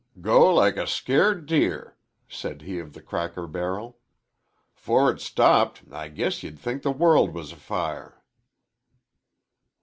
"Go 0.19 0.51
like 0.55 0.77
a 0.77 0.87
scairt 0.87 1.45
deer," 1.45 1.95
said 2.27 2.63
he 2.63 2.79
of 2.79 2.93
the 2.93 3.03
cracker 3.03 3.45
barrel. 3.45 3.99
"'Fore 4.73 5.11
it 5.11 5.21
stopped 5.21 5.83
I 5.91 6.07
guess 6.07 6.41
ye'd 6.41 6.57
think 6.57 6.81
the 6.81 6.89
world 6.91 7.35
was 7.35 7.51
afire." 7.51 8.19